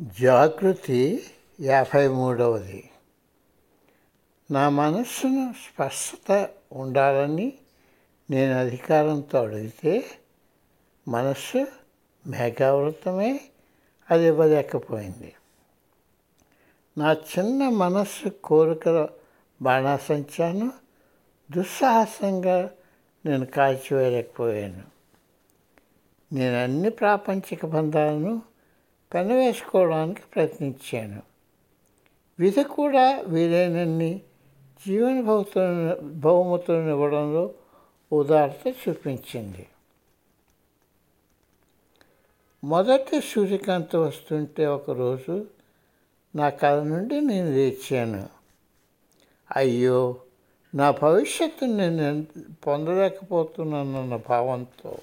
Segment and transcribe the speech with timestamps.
[0.00, 1.24] జాగృతి
[1.60, 2.90] యాభై మూడవది.
[4.50, 7.52] నా మనస్సును స్పష్టత ఉండాలని
[8.30, 10.04] నేను అధికారంతో అడిగితే
[11.08, 11.66] మనస్సు
[12.26, 13.40] మేఘావృతమే
[14.10, 15.34] అది ఇవ్వలేకపోయింది.
[16.98, 19.08] నా చిన్న మనస్సు కోరికల
[19.62, 20.72] బాణాసంచాను
[21.52, 22.70] దుస్సాహసంగా
[23.26, 24.82] నేను కాల్చివేయలేకపోయాను.
[26.34, 28.49] నేను అన్ని ప్రాపంచిక బంధాలను
[29.14, 31.22] పెనవేసుకోవడానికి ప్రయత్నించాను.
[32.40, 34.20] విధ కూడా వీలైనన్ని
[34.86, 37.54] జీవన భౌతులను బహుమతులను ఇవ్వడంలో
[38.12, 39.66] ఉదారత చూపించింది.
[42.64, 45.46] మొదటి సూర్యకాంత వస్తుంటే ఒకరోజు
[46.36, 48.28] నా కళ నుండి నేను లేచాను.
[49.56, 50.16] అయ్యో
[50.74, 52.26] నా భవిష్యత్తును నేను
[52.66, 54.98] పొందలేకపోతున్నానన్న భావంతో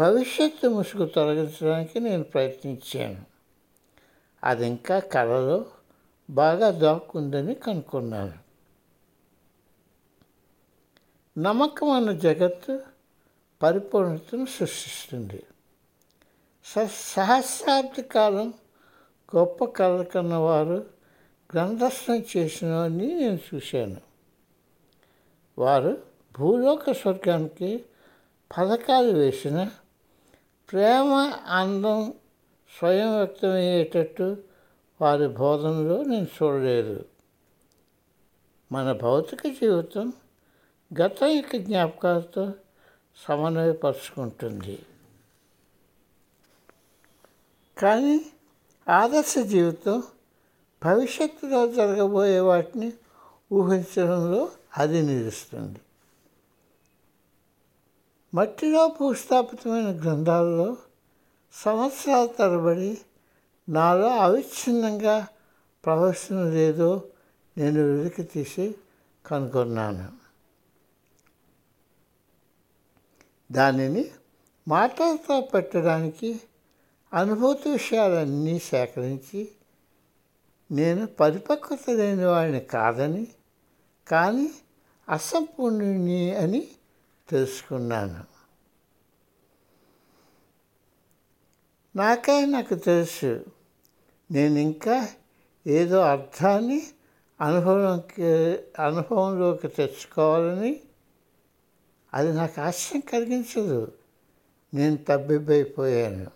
[0.00, 3.24] భవిష్యత్తు ముసుగు తొలగించడానికి నేను ప్రయత్నించాను.
[4.44, 5.66] అది ఇంకా కళలో
[6.30, 8.32] బాగా దాక్కుందని కనుక్కున్నాను.
[11.38, 12.80] నమ్మకం అన్న జగత్తు
[13.62, 15.42] పరిపూర్ణతను సృష్టిస్తుంది.
[16.92, 18.54] సహస్రాబ్ది కాలం
[19.36, 20.86] గొప్ప కళ కన్నవారు
[21.52, 24.00] గ్రంథస్థం చేసినవని నేను చూశాను.
[25.58, 26.02] వారు
[26.38, 27.84] భూలోక స్వర్గానికి
[28.58, 29.70] పథకాలు వేసిన
[30.72, 32.14] ప్రేమ అందం
[32.78, 34.36] స్వయం వ్యక్తమయ్యేటట్టు
[35.00, 37.04] వారి బోధనలో నేను చూడలేదు.
[38.72, 40.12] మన భౌతిక జీవితం
[41.02, 42.52] గతం యొక్క జ్ఞాపకాలతో
[43.16, 44.78] సమన్వయపరుచుకుంటుంది.
[47.78, 48.26] కానీ
[48.88, 50.02] ఆదర్శ జీవితం
[50.84, 52.92] భవిష్యత్తులో జరగబోయే వాటిని
[53.52, 55.78] ఊహించడంలో అది నిలుస్తుంది.
[58.34, 60.76] మట్టిలో భూస్థాపితమైన గ్రంథాలలో
[61.52, 62.98] సంవత్సరాల తరబడి
[63.68, 65.26] నాలో అవిచ్ఛిన్నంగా
[65.84, 67.04] ప్రవహిస్తున్నదేదో
[67.58, 68.74] నేను వెలికి తీసి
[69.26, 70.12] కనుగొన్నాను.
[73.52, 74.10] దానిని
[74.68, 76.40] మాటలతో పెట్టడానికి
[77.14, 79.48] అనుభూతి విషయాలన్నీ సేకరించి
[80.70, 83.26] నేను పరిపక్వత లేని వాడిని కాదని
[84.08, 84.50] కానీ
[85.08, 86.68] అసంపూర్ణుని అని
[87.30, 88.24] తెలుసుకున్నాను.
[91.96, 93.44] నాకై నాకు తెలుసు
[94.30, 95.08] నేను ఇంకా
[95.66, 96.86] ఏదో అర్థాన్ని
[97.40, 98.24] అనుభవంకి
[98.82, 100.80] అనుభవంలోకి తెచ్చుకోవాలని.
[102.14, 103.92] అది నాకు ఆశ్చర్యం కలిగించదు.
[104.74, 106.30] నేను తబ్బిబ్బైపోయాను.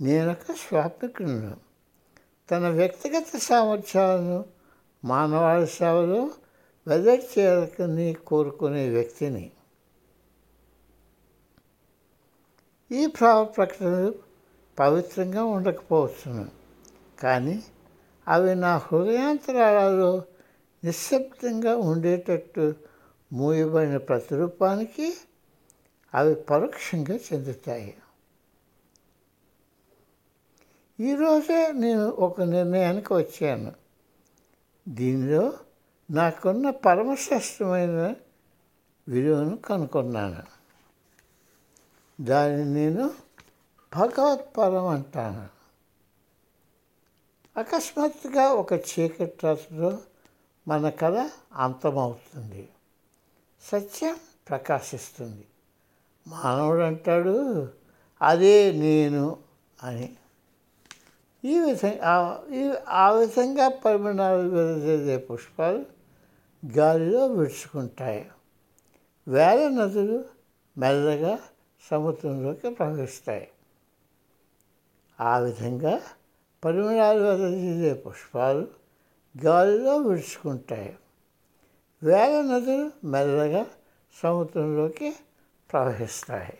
[0.00, 1.56] నేనొక స్వాపికును
[2.50, 4.44] తన వ్యక్తిగత సామర్థ్యాలను
[5.04, 6.30] మానవాళి సేవలో
[6.86, 9.50] వెల్లడి చేయాలని కోరుకునే వ్యక్తిని.
[12.92, 14.14] ఈ భావ ప్రకటనలు
[14.78, 16.50] పవిత్రంగా ఉండకపోవచ్చును.
[17.18, 17.62] కానీ
[18.28, 20.22] అవి నా హృదయాంతరాలలో
[20.84, 22.74] నిశ్శబ్దంగా ఉండేటట్టు
[23.32, 25.14] మూయబడిన ప్రతిరూపానికి
[26.14, 27.94] అవి పరోక్షంగా చెందుతాయి.
[31.00, 33.72] ఈరోజే నేను ఒక నిర్ణయానికి వచ్చాను.
[34.88, 35.52] దీనిలో
[36.10, 38.14] నాకున్న పరమశ్రేష్టమైన
[39.08, 40.42] విలువను కనుక్కున్నాను
[42.20, 43.10] దాన్ని నేను
[43.96, 45.48] భగవత్పరం అంటాను.
[47.60, 49.98] అకస్మాత్తుగా ఒక చీకటి రాత్రిలో
[50.68, 52.68] మన కళ అంతమవుతుంది.
[53.62, 54.16] సత్యం
[54.48, 55.44] ప్రకాశిస్తుంది.
[56.28, 57.68] మానవుడు అంటాడు
[58.22, 59.38] అదే నేను
[59.82, 60.16] అని.
[61.44, 62.44] ఈ విధంగా
[62.88, 65.95] ఆ విధంగా పరిమాణాలు వెదజే పుష్పాలు
[66.76, 68.30] గాలిలో విడుచుకుంటాయి.
[69.28, 70.24] వేల నదులు
[70.78, 71.38] మెల్లగా
[71.90, 73.48] సముద్రంలోకి ప్రవహిస్తాయి.
[75.20, 76.00] ఆ విధంగా
[76.64, 78.68] పరిమళాలు వెదజే పుష్పాలు
[79.44, 80.96] గాలిలో విడుచుకుంటాయి.
[82.02, 83.66] వేల నదులు మెల్లగా
[84.22, 85.16] సముద్రంలోకి
[85.72, 86.58] ప్రవహిస్తాయి.